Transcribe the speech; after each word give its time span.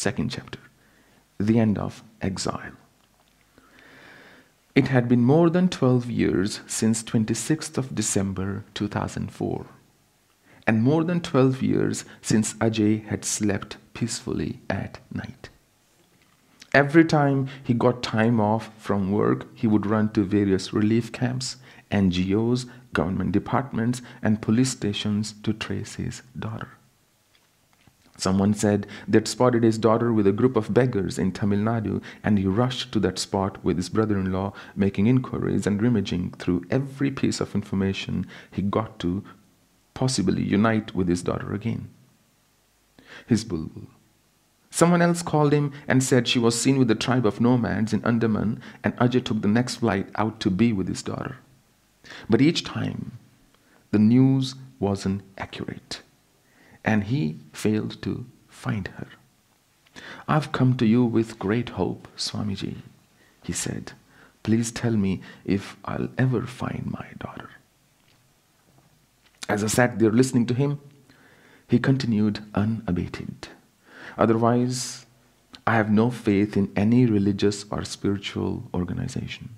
second 0.00 0.30
chapter, 0.30 0.58
the 1.38 1.58
end 1.58 1.78
of 1.78 2.02
exile. 2.22 2.72
It 4.74 4.88
had 4.88 5.08
been 5.08 5.22
more 5.22 5.50
than 5.50 5.68
12 5.68 6.10
years 6.10 6.60
since 6.66 7.02
26th 7.02 7.76
of 7.76 7.94
December 7.94 8.64
2004 8.74 9.66
and 10.66 10.82
more 10.82 11.04
than 11.04 11.20
12 11.20 11.62
years 11.62 12.04
since 12.22 12.54
Ajay 12.54 13.04
had 13.06 13.24
slept 13.24 13.76
peacefully 13.92 14.60
at 14.70 15.00
night. 15.12 15.48
Every 16.72 17.04
time 17.04 17.48
he 17.62 17.74
got 17.74 18.02
time 18.02 18.40
off 18.40 18.70
from 18.78 19.10
work, 19.10 19.46
he 19.56 19.66
would 19.66 19.86
run 19.86 20.10
to 20.12 20.22
various 20.22 20.72
relief 20.72 21.10
camps, 21.10 21.56
NGOs, 21.90 22.70
government 22.92 23.32
departments, 23.32 24.00
and 24.22 24.40
police 24.40 24.70
stations 24.70 25.34
to 25.42 25.52
trace 25.52 25.96
his 25.96 26.22
daughter. 26.38 26.68
Someone 28.20 28.52
said 28.52 28.86
they'd 29.08 29.26
spotted 29.26 29.62
his 29.62 29.78
daughter 29.78 30.12
with 30.12 30.26
a 30.26 30.32
group 30.32 30.54
of 30.54 30.74
beggars 30.74 31.18
in 31.18 31.32
Tamil 31.32 31.60
Nadu, 31.60 32.02
and 32.22 32.38
he 32.38 32.44
rushed 32.44 32.92
to 32.92 33.00
that 33.00 33.18
spot 33.18 33.64
with 33.64 33.78
his 33.78 33.88
brother 33.88 34.18
in 34.18 34.30
law, 34.30 34.52
making 34.76 35.06
inquiries 35.06 35.66
and 35.66 35.80
rummaging 35.82 36.32
through 36.32 36.66
every 36.70 37.10
piece 37.10 37.40
of 37.40 37.54
information 37.54 38.26
he 38.50 38.60
got 38.60 38.98
to 38.98 39.24
possibly 39.94 40.42
unite 40.42 40.94
with 40.94 41.08
his 41.08 41.22
daughter 41.22 41.54
again. 41.54 41.88
His 43.26 43.42
bulbul. 43.42 43.86
Someone 44.70 45.00
else 45.00 45.22
called 45.22 45.54
him 45.54 45.72
and 45.88 46.04
said 46.04 46.28
she 46.28 46.38
was 46.38 46.60
seen 46.60 46.78
with 46.78 46.90
a 46.90 46.94
tribe 46.94 47.24
of 47.24 47.40
nomads 47.40 47.94
in 47.94 48.04
Andaman, 48.04 48.60
and 48.84 48.94
Ajay 48.98 49.24
took 49.24 49.40
the 49.40 49.48
next 49.48 49.76
flight 49.76 50.10
out 50.16 50.40
to 50.40 50.50
be 50.50 50.74
with 50.74 50.88
his 50.88 51.02
daughter. 51.02 51.38
But 52.28 52.42
each 52.42 52.64
time, 52.64 53.12
the 53.92 53.98
news 53.98 54.56
wasn't 54.78 55.22
accurate, 55.38 56.02
and 56.84 57.04
he 57.04 57.38
failed 57.52 58.00
to 58.02 58.26
find 58.48 58.88
her. 58.88 59.08
I've 60.28 60.52
come 60.52 60.76
to 60.76 60.86
you 60.86 61.04
with 61.04 61.38
great 61.38 61.70
hope, 61.70 62.08
Swamiji, 62.16 62.76
he 63.42 63.52
said. 63.52 63.92
Please 64.42 64.70
tell 64.70 64.96
me 64.96 65.20
if 65.44 65.76
I'll 65.84 66.08
ever 66.16 66.46
find 66.46 66.86
my 66.86 67.06
daughter. 67.18 67.50
As 69.48 69.64
I 69.64 69.66
sat 69.66 69.98
there 69.98 70.12
listening 70.12 70.46
to 70.46 70.54
him, 70.54 70.80
he 71.68 71.78
continued 71.78 72.40
unabated. 72.54 73.48
Otherwise, 74.16 75.06
I 75.66 75.74
have 75.74 75.90
no 75.90 76.10
faith 76.10 76.56
in 76.56 76.72
any 76.74 77.06
religious 77.06 77.64
or 77.70 77.84
spiritual 77.84 78.64
organization. 78.72 79.50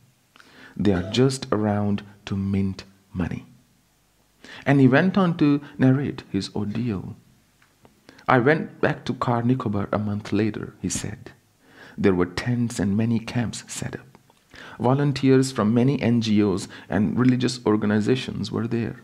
They 0.76 0.92
are 0.92 1.10
just 1.10 1.46
around 1.52 2.02
to 2.26 2.36
mint 2.36 2.84
money. 3.12 3.46
And 4.66 4.80
he 4.80 4.88
went 4.88 5.16
on 5.18 5.36
to 5.38 5.60
narrate 5.78 6.22
his 6.30 6.54
ordeal. 6.54 7.16
I 8.28 8.38
went 8.38 8.80
back 8.80 9.04
to 9.04 9.14
Car 9.14 9.42
Nicobar 9.42 9.88
a 9.92 9.98
month 9.98 10.32
later, 10.32 10.74
he 10.80 10.88
said. 10.88 11.32
There 11.98 12.14
were 12.14 12.26
tents 12.26 12.78
and 12.78 12.96
many 12.96 13.18
camps 13.18 13.64
set 13.66 13.94
up. 13.94 14.06
Volunteers 14.78 15.52
from 15.52 15.74
many 15.74 15.98
NGOs 15.98 16.68
and 16.88 17.18
religious 17.18 17.64
organizations 17.66 18.50
were 18.50 18.66
there. 18.66 19.00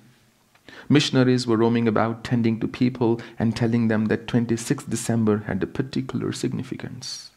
Missionaries 0.88 1.46
were 1.46 1.56
roaming 1.56 1.88
about 1.88 2.24
tending 2.24 2.60
to 2.60 2.68
people 2.68 3.20
and 3.38 3.56
telling 3.56 3.88
them 3.88 4.06
that 4.06 4.26
26 4.26 4.84
December 4.84 5.38
had 5.46 5.62
a 5.62 5.66
particular 5.66 6.32
significance, 6.32 7.30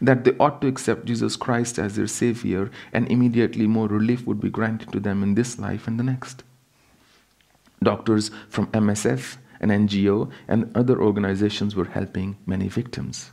that 0.00 0.24
they 0.24 0.32
ought 0.38 0.60
to 0.60 0.68
accept 0.68 1.06
Jesus 1.06 1.36
Christ 1.36 1.78
as 1.78 1.96
their 1.96 2.06
Savior, 2.06 2.70
and 2.92 3.10
immediately 3.10 3.66
more 3.66 3.88
relief 3.88 4.26
would 4.26 4.40
be 4.40 4.50
granted 4.50 4.92
to 4.92 5.00
them 5.00 5.22
in 5.22 5.34
this 5.34 5.58
life 5.58 5.86
and 5.86 5.98
the 5.98 6.04
next. 6.04 6.42
Doctors 7.82 8.30
from 8.48 8.66
MSF, 8.68 9.36
an 9.60 9.70
NGO, 9.70 10.30
and 10.48 10.74
other 10.76 11.00
organizations 11.00 11.74
were 11.74 11.86
helping 11.86 12.36
many 12.46 12.68
victims. 12.68 13.30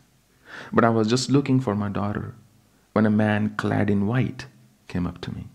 But 0.71 0.83
I 0.83 0.89
was 0.89 1.07
just 1.07 1.31
looking 1.31 1.59
for 1.59 1.75
my 1.75 1.89
daughter 1.89 2.35
when 2.93 3.05
a 3.05 3.11
man 3.11 3.55
clad 3.55 3.89
in 3.89 4.07
white 4.07 4.45
came 4.87 5.07
up 5.07 5.19
to 5.21 5.33
me. 5.33 5.47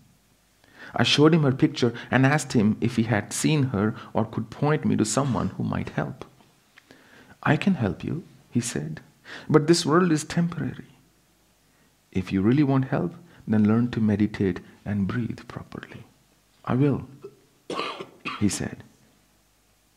I 0.95 1.03
showed 1.03 1.33
him 1.33 1.43
her 1.43 1.51
picture 1.51 1.93
and 2.09 2.25
asked 2.25 2.53
him 2.53 2.77
if 2.81 2.95
he 2.95 3.03
had 3.03 3.31
seen 3.31 3.63
her 3.65 3.95
or 4.13 4.25
could 4.25 4.49
point 4.49 4.85
me 4.85 4.95
to 4.95 5.05
someone 5.05 5.49
who 5.49 5.63
might 5.63 5.89
help. 5.89 6.25
I 7.43 7.55
can 7.57 7.75
help 7.75 8.03
you, 8.03 8.23
he 8.49 8.59
said, 8.59 9.01
but 9.47 9.67
this 9.67 9.85
world 9.85 10.11
is 10.11 10.23
temporary. 10.23 10.87
If 12.11 12.31
you 12.31 12.41
really 12.41 12.63
want 12.63 12.85
help, 12.85 13.13
then 13.47 13.67
learn 13.67 13.91
to 13.91 14.01
meditate 14.01 14.59
and 14.83 15.07
breathe 15.07 15.47
properly. 15.47 16.05
I 16.65 16.75
will, 16.75 17.07
he 18.39 18.49
said. 18.49 18.83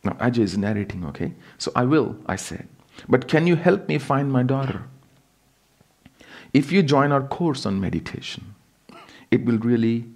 Now, 0.05 0.13
Ajay 0.13 0.41
is 0.41 0.59
narrating, 0.59 1.05
okay? 1.07 1.33
So 1.59 1.71
I 1.77 1.85
will, 1.85 2.17
I 2.27 2.37
said. 2.37 2.69
But 3.09 3.29
can 3.29 3.47
you 3.47 3.57
help 3.57 3.89
me 3.89 3.99
find 3.99 4.33
my 4.33 4.43
daughter? 4.43 4.85
If 6.53 6.71
you 6.71 6.83
join 6.83 7.13
our 7.13 7.23
course 7.23 7.65
on 7.65 7.81
meditation, 7.81 8.55
it 9.31 9.45
will 9.45 9.59
really 9.59 10.07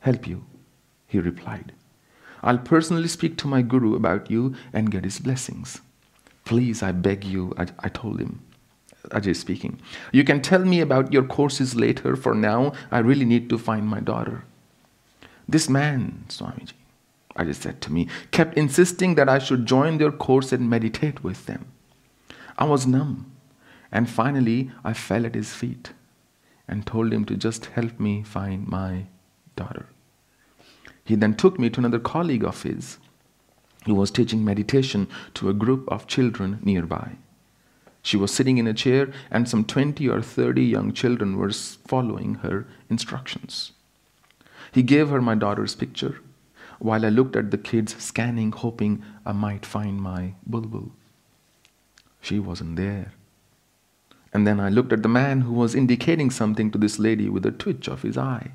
help 0.00 0.26
you, 0.26 0.44
he 1.06 1.18
replied. 1.18 1.72
I'll 2.42 2.58
personally 2.58 3.08
speak 3.08 3.36
to 3.38 3.48
my 3.48 3.62
guru 3.62 3.94
about 3.94 4.30
you 4.30 4.54
and 4.72 4.90
get 4.90 5.04
his 5.04 5.18
blessings. 5.18 5.80
Please, 6.44 6.82
I 6.82 6.92
beg 6.92 7.24
you, 7.24 7.54
I, 7.56 7.66
I 7.80 7.88
told 7.88 8.20
him. 8.20 8.40
Ajay 9.10 9.34
speaking. 9.34 9.80
You 10.12 10.22
can 10.24 10.40
tell 10.40 10.64
me 10.64 10.80
about 10.80 11.12
your 11.12 11.24
courses 11.24 11.74
later. 11.74 12.14
For 12.14 12.34
now, 12.34 12.72
I 12.90 12.98
really 12.98 13.24
need 13.24 13.48
to 13.50 13.58
find 13.58 13.86
my 13.86 14.00
daughter. 14.00 14.44
This 15.48 15.68
man, 15.68 16.24
Swamiji, 16.28 16.72
Ajay 17.36 17.54
said 17.54 17.80
to 17.82 17.92
me, 17.92 18.08
kept 18.30 18.56
insisting 18.56 19.14
that 19.14 19.28
I 19.28 19.38
should 19.38 19.66
join 19.66 19.98
their 19.98 20.12
course 20.12 20.52
and 20.52 20.68
meditate 20.68 21.24
with 21.24 21.46
them. 21.46 21.66
I 22.58 22.64
was 22.64 22.86
numb, 22.86 23.32
and 23.90 24.08
finally 24.08 24.70
I 24.84 24.92
fell 24.92 25.24
at 25.24 25.34
his 25.34 25.52
feet 25.54 25.92
and 26.68 26.86
told 26.86 27.12
him 27.12 27.24
to 27.26 27.36
just 27.36 27.66
help 27.66 27.98
me 27.98 28.22
find 28.22 28.68
my 28.68 29.06
daughter. 29.56 29.86
He 31.04 31.14
then 31.14 31.34
took 31.34 31.58
me 31.58 31.70
to 31.70 31.80
another 31.80 31.98
colleague 31.98 32.44
of 32.44 32.62
his 32.62 32.98
who 33.86 33.94
was 33.94 34.10
teaching 34.10 34.44
meditation 34.44 35.08
to 35.34 35.48
a 35.48 35.54
group 35.54 35.88
of 35.88 36.06
children 36.06 36.60
nearby. 36.62 37.16
She 38.02 38.16
was 38.16 38.32
sitting 38.32 38.58
in 38.58 38.66
a 38.66 38.74
chair, 38.74 39.12
and 39.30 39.48
some 39.48 39.64
20 39.64 40.08
or 40.08 40.20
30 40.22 40.62
young 40.62 40.92
children 40.92 41.36
were 41.36 41.52
following 41.52 42.34
her 42.36 42.66
instructions. 42.90 43.72
He 44.72 44.82
gave 44.82 45.08
her 45.08 45.20
my 45.20 45.34
daughter's 45.34 45.74
picture 45.74 46.20
while 46.82 47.06
I 47.06 47.10
looked 47.10 47.36
at 47.36 47.52
the 47.52 47.58
kids, 47.58 47.94
scanning, 48.02 48.50
hoping 48.50 49.04
I 49.24 49.30
might 49.30 49.64
find 49.64 50.00
my 50.00 50.34
bulbul. 50.44 50.90
She 52.20 52.40
wasn't 52.40 52.74
there. 52.74 53.12
And 54.32 54.46
then 54.46 54.58
I 54.58 54.68
looked 54.68 54.92
at 54.92 55.04
the 55.04 55.08
man 55.08 55.42
who 55.42 55.52
was 55.52 55.76
indicating 55.76 56.30
something 56.30 56.72
to 56.72 56.78
this 56.78 56.98
lady 56.98 57.28
with 57.28 57.46
a 57.46 57.52
twitch 57.52 57.86
of 57.86 58.02
his 58.02 58.18
eye. 58.18 58.52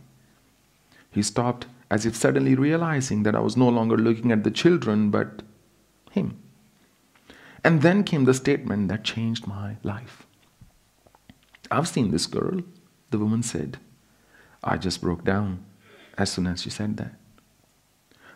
He 1.09 1.21
stopped 1.21 1.67
as 1.89 2.05
if 2.05 2.17
suddenly 2.17 2.53
realizing 2.53 3.23
that 3.23 3.35
I 3.35 3.39
was 3.39 3.55
no 3.55 3.69
longer 3.69 3.95
looking 3.95 4.33
at 4.33 4.43
the 4.43 4.51
children 4.51 5.09
but 5.09 5.41
him. 6.11 6.37
And 7.63 7.81
then 7.81 8.03
came 8.03 8.25
the 8.25 8.33
statement 8.33 8.89
that 8.89 9.05
changed 9.05 9.47
my 9.47 9.77
life. 9.83 10.27
I've 11.71 11.87
seen 11.87 12.11
this 12.11 12.25
girl, 12.25 12.59
the 13.09 13.19
woman 13.19 13.41
said. 13.41 13.77
I 14.61 14.75
just 14.75 15.01
broke 15.01 15.23
down 15.23 15.63
as 16.17 16.29
soon 16.29 16.47
as 16.47 16.63
she 16.63 16.69
said 16.69 16.97
that. 16.97 17.13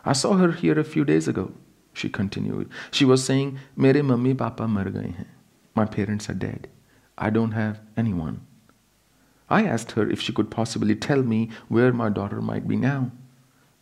I 0.04 0.12
saw 0.12 0.34
her 0.34 0.52
here 0.52 0.78
a 0.78 0.84
few 0.84 1.04
days 1.04 1.28
ago, 1.28 1.52
she 1.92 2.08
continued. 2.08 2.70
She 2.90 3.04
was 3.04 3.24
saying, 3.24 3.58
Mere 3.76 4.02
mummy 4.02 4.34
papa 4.34 4.66
mar 4.66 4.90
gaye 4.90 5.14
hain. 5.16 5.26
My 5.74 5.84
parents 5.84 6.28
are 6.28 6.34
dead. 6.34 6.68
I 7.16 7.30
don't 7.30 7.52
have 7.52 7.80
anyone. 7.96 8.46
I 9.48 9.64
asked 9.64 9.92
her 9.92 10.08
if 10.08 10.20
she 10.20 10.32
could 10.32 10.50
possibly 10.50 10.96
tell 10.96 11.22
me 11.22 11.50
where 11.68 11.92
my 11.92 12.08
daughter 12.08 12.40
might 12.40 12.66
be 12.66 12.76
now 12.76 13.12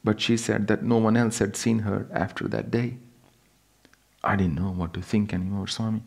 but 0.03 0.21
she 0.21 0.37
said 0.37 0.67
that 0.67 0.83
no 0.83 0.97
one 0.97 1.17
else 1.17 1.39
had 1.39 1.57
seen 1.57 1.81
her 1.81 2.09
after 2.13 2.49
that 2.49 2.71
day. 2.71 2.97
I 4.25 4.37
didn't 4.37 4.57
know 4.57 4.71
what 4.71 4.95
to 4.95 5.03
think 5.03 5.33
anymore, 5.33 5.67
Swami. 5.67 6.03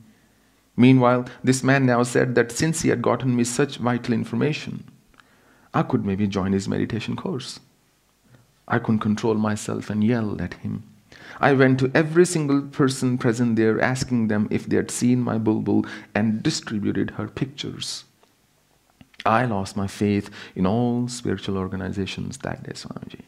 Meanwhile, 0.76 1.26
this 1.44 1.64
man 1.64 1.86
now 1.86 2.04
said 2.04 2.36
that 2.36 2.52
since 2.52 2.82
he 2.82 2.90
had 2.90 3.02
gotten 3.02 3.36
me 3.36 3.44
such 3.44 3.78
vital 3.78 4.14
information, 4.14 4.86
I 5.74 5.84
could 5.84 6.06
maybe 6.06 6.28
join 6.28 6.52
his 6.52 6.68
meditation 6.68 7.16
course. 7.16 7.60
I 8.68 8.80
couldn't 8.80 9.00
control 9.00 9.36
myself 9.36 9.90
and 9.90 10.04
yelled 10.04 10.42
at 10.42 10.56
him. 10.56 10.84
I 11.40 11.54
went 11.54 11.80
to 11.80 11.92
every 11.94 12.26
single 12.26 12.62
person 12.62 13.18
present 13.18 13.56
there, 13.56 13.80
asking 13.82 14.28
them 14.28 14.48
if 14.52 14.66
they 14.66 14.76
had 14.76 14.92
seen 14.92 15.22
my 15.22 15.38
bulbul 15.38 15.86
and 16.16 16.44
distributed 16.44 17.12
her 17.12 17.28
pictures. 17.28 18.06
I 19.26 19.46
lost 19.46 19.78
my 19.78 19.88
faith 19.88 20.30
in 20.56 20.66
all 20.66 21.08
spiritual 21.08 21.58
organizations 21.58 22.38
that 22.40 22.64
day, 22.64 22.74
Swamiji. 22.74 23.22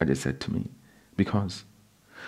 Ajay 0.00 0.16
said 0.16 0.40
to 0.40 0.52
me, 0.52 0.70
because 1.16 1.64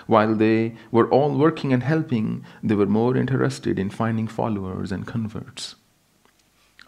while 0.06 0.34
they 0.34 0.76
were 0.90 1.08
all 1.10 1.36
working 1.36 1.72
and 1.72 1.82
helping, 1.82 2.44
they 2.62 2.74
were 2.74 2.86
more 2.86 3.16
interested 3.16 3.78
in 3.78 3.90
finding 3.90 4.28
followers 4.28 4.92
and 4.92 5.06
converts. 5.06 5.74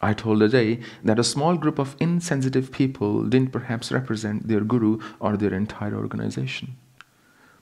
I 0.02 0.14
told 0.14 0.40
Ajay 0.40 0.82
that 1.04 1.20
a 1.20 1.24
small 1.24 1.56
group 1.56 1.78
of 1.78 1.96
insensitive 2.00 2.72
people 2.72 3.24
didn't 3.24 3.52
perhaps 3.52 3.92
represent 3.92 4.48
their 4.48 4.60
guru 4.60 4.98
or 5.20 5.36
their 5.36 5.54
entire 5.54 5.94
organization. 5.94 6.76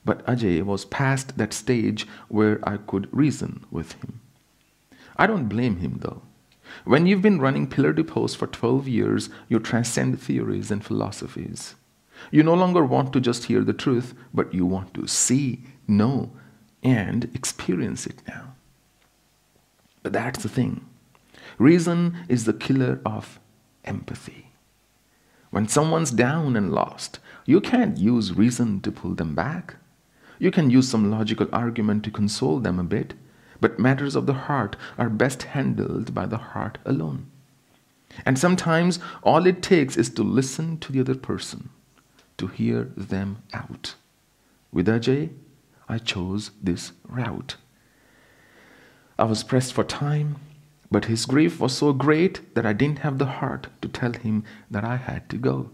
But 0.05 0.25
Ajay 0.27 0.63
was 0.63 0.87
past 0.87 1.37
that 1.37 1.53
stage 1.53 2.07
where 2.29 2.59
I 2.67 2.79
could 2.79 3.09
reason 3.13 3.67
with 3.71 3.93
him. 3.93 4.21
I 5.17 5.27
don't 5.27 5.49
blame 5.49 5.77
him 5.77 5.99
though. 6.01 6.23
When 6.85 7.07
you've 7.07 7.21
been 7.21 7.41
running 7.41 7.67
pillar 7.67 7.93
to 7.93 8.05
for 8.35 8.47
12 8.47 8.89
years, 8.89 9.29
you 9.49 9.59
transcend 9.59 10.21
theories 10.21 10.71
and 10.71 10.85
philosophies. 10.85 11.75
You 12.31 12.43
no 12.43 12.55
longer 12.55 12.85
want 12.85 13.13
to 13.13 13.21
just 13.21 13.45
hear 13.45 13.63
the 13.63 13.73
truth, 13.73 14.15
but 14.33 14.55
you 14.55 14.65
want 14.65 14.95
to 14.95 15.07
see, 15.07 15.65
know, 15.87 16.31
and 16.83 17.25
experience 17.35 18.07
it 18.07 18.23
now. 18.27 18.55
But 20.03 20.13
that's 20.13 20.43
the 20.43 20.49
thing. 20.49 20.87
Reason 21.61 22.17
is 22.27 22.47
the 22.47 22.55
killer 22.55 23.03
of 23.05 23.39
empathy. 23.85 24.47
When 25.51 25.69
someone's 25.69 26.11
down 26.11 26.57
and 26.57 26.73
lost, 26.73 27.19
you 27.45 27.61
can't 27.61 27.99
use 27.99 28.33
reason 28.33 28.81
to 28.81 28.91
pull 28.91 29.15
them 29.15 29.35
back. 29.35 29.77
You 30.39 30.51
can 30.51 30.71
use 30.71 30.89
some 30.89 31.11
logical 31.11 31.49
argument 31.53 32.03
to 32.05 32.11
console 32.11 32.61
them 32.61 32.79
a 32.79 32.83
bit, 32.83 33.13
but 33.61 33.79
matters 33.79 34.17
of 34.17 34.25
the 34.25 34.49
heart 34.49 34.75
are 34.97 35.11
best 35.11 35.43
handled 35.43 36.15
by 36.15 36.25
the 36.25 36.39
heart 36.39 36.79
alone. 36.87 37.27
And 38.25 38.39
sometimes 38.39 38.99
all 39.23 39.45
it 39.45 39.63
takes 39.63 39.99
is 39.99 40.09
to 40.15 40.23
listen 40.23 40.79
to 40.79 40.91
the 40.91 41.01
other 41.01 41.15
person, 41.15 41.69
to 42.39 42.47
hear 42.47 42.85
them 42.97 43.43
out. 43.53 43.97
With 44.73 44.87
Ajay, 44.87 45.29
I 45.91 45.99
chose 45.99 46.53
this 46.63 46.93
route. 47.07 47.57
I 49.19 49.25
was 49.25 49.45
pressed 49.45 49.75
for 49.75 49.85
time, 49.85 50.37
but 50.91 51.05
his 51.05 51.25
grief 51.25 51.61
was 51.61 51.77
so 51.77 51.93
great 51.93 52.55
that 52.55 52.67
I 52.67 52.73
didn't 52.73 53.01
have 53.01 53.19
the 53.19 53.27
heart 53.27 53.69
to 53.83 53.89
tell 53.89 54.13
him 54.13 54.45
that 54.71 54.85
I 54.85 54.97
had 54.97 55.29
to 55.31 55.37
go. 55.37 55.71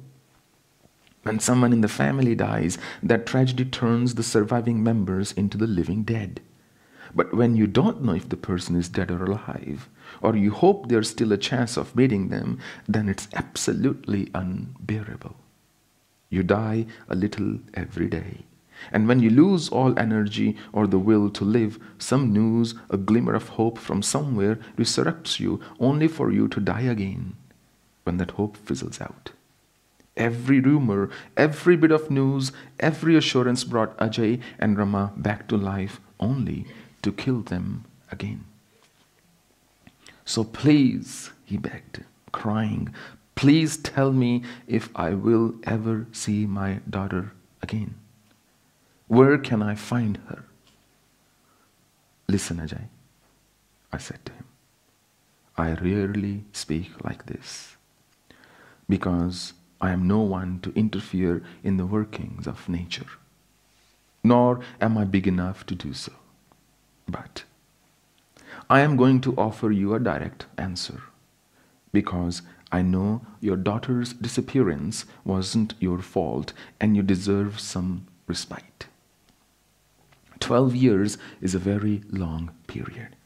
When 1.22 1.40
someone 1.40 1.72
in 1.72 1.80
the 1.80 1.88
family 1.88 2.34
dies, 2.34 2.78
that 3.02 3.26
tragedy 3.26 3.64
turns 3.64 4.14
the 4.14 4.22
surviving 4.22 4.82
members 4.82 5.32
into 5.32 5.58
the 5.58 5.66
living 5.66 6.04
dead. 6.04 6.40
But 7.14 7.34
when 7.34 7.56
you 7.56 7.66
don't 7.66 8.02
know 8.02 8.14
if 8.14 8.28
the 8.28 8.36
person 8.36 8.76
is 8.76 8.88
dead 8.88 9.10
or 9.10 9.24
alive, 9.24 9.88
or 10.20 10.36
you 10.36 10.50
hope 10.50 10.88
there's 10.88 11.10
still 11.10 11.32
a 11.32 11.38
chance 11.38 11.76
of 11.76 11.96
meeting 11.96 12.28
them, 12.28 12.58
then 12.86 13.08
it's 13.08 13.26
absolutely 13.34 14.30
unbearable. 14.34 15.36
You 16.28 16.42
die 16.42 16.86
a 17.08 17.14
little 17.14 17.58
every 17.74 18.08
day. 18.08 18.44
And 18.93 19.08
when 19.08 19.20
you 19.20 19.31
lose 19.31 19.69
all 19.69 19.99
energy 19.99 20.56
or 20.73 20.87
the 20.87 20.99
will 20.99 21.31
to 21.31 21.44
live, 21.44 21.78
some 21.99 22.32
news, 22.32 22.75
a 22.90 22.96
glimmer 22.96 23.34
of 23.34 23.50
hope 23.50 23.78
from 23.78 24.02
somewhere 24.02 24.58
resurrects 24.76 25.40
you 25.40 25.61
only 25.81 26.08
for 26.08 26.31
you 26.31 26.49
to 26.49 26.61
die 26.61 26.82
again 26.82 27.37
when 28.05 28.19
that 28.19 28.32
hope 28.32 28.56
fizzles 28.56 29.00
out. 29.00 29.31
Every 30.17 30.61
rumor, 30.61 31.11
every 31.37 31.76
bit 31.76 31.90
of 31.90 32.11
news, 32.11 32.52
every 32.81 33.17
assurance 33.17 33.64
brought 33.64 33.96
Ajay 33.99 34.40
and 34.58 34.78
Rama 34.78 35.12
back 35.17 35.46
to 35.49 35.56
life 35.56 36.00
only 36.19 36.67
to 37.02 37.12
kill 37.12 37.43
them 37.43 37.84
again. 38.11 38.44
So 40.25 40.43
please, 40.43 41.31
he 41.44 41.56
begged, 41.56 42.05
crying, 42.32 42.94
please 43.34 43.76
tell 43.76 44.12
me 44.12 44.43
if 44.67 44.88
I 44.96 45.11
will 45.11 45.55
ever 45.64 46.06
see 46.12 46.46
my 46.46 46.81
daughter 46.88 47.32
again. 47.62 47.94
Where 49.08 49.38
can 49.38 49.62
I 49.62 49.75
find 49.75 50.19
her? 50.29 50.44
Listen, 52.29 52.58
Ajay, 52.58 52.88
I 53.93 53.99
said 53.99 54.25
to 54.26 54.32
him. 54.32 54.44
I 55.56 55.75
rarely 55.75 56.44
speak 56.53 56.91
like 57.05 57.26
this 57.26 57.76
because 58.88 59.53
I 59.81 59.93
am 59.93 60.06
no 60.08 60.20
one 60.20 60.61
to 60.61 60.73
interfere 60.75 61.43
in 61.62 61.76
the 61.76 61.87
workings 61.87 62.47
of 62.47 62.69
nature, 62.69 63.06
nor 64.25 64.61
am 64.81 64.99
I 64.99 65.05
big 65.05 65.26
enough 65.29 65.64
to 65.67 65.75
do 65.75 65.93
so. 65.94 66.12
But 67.09 67.44
I 68.69 68.81
am 68.81 68.97
going 68.97 69.20
to 69.23 69.37
offer 69.37 69.70
you 69.70 69.94
a 69.94 70.00
direct 70.00 70.47
answer 70.59 71.02
because 71.93 72.43
I 72.73 72.82
know 72.82 73.23
your 73.41 73.56
daughter's 73.56 74.12
disappearance 74.12 75.05
wasn't 75.25 75.75
your 75.79 76.00
fault 76.00 76.52
and 76.81 76.97
you 76.97 77.02
deserve 77.02 77.61
some 77.61 78.06
respite. 78.26 78.87
Twelve 80.41 80.75
years 80.75 81.19
is 81.41 81.55
a 81.55 81.59
very 81.59 82.03
long 82.11 82.50
period. 82.67 83.17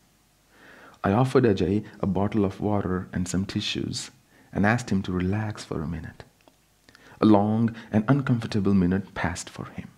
I 1.02 1.12
offered 1.12 1.44
Ajay 1.44 1.84
a 2.00 2.06
bottle 2.06 2.44
of 2.44 2.60
water 2.60 3.08
and 3.12 3.26
some 3.26 3.46
tissues 3.46 4.10
and 4.52 4.66
asked 4.66 4.90
him 4.90 5.02
to 5.02 5.12
relax 5.12 5.64
for 5.64 5.82
a 5.82 5.88
minute. 5.88 6.24
A 7.20 7.26
long 7.26 7.74
and 7.92 8.04
uncomfortable 8.08 8.74
minute 8.74 9.14
passed 9.14 9.48
for 9.48 9.66
him. 9.66 9.88